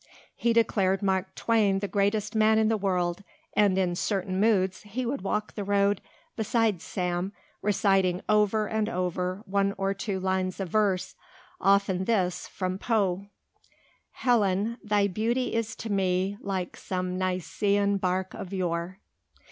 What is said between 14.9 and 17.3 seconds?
beauty is to me Like some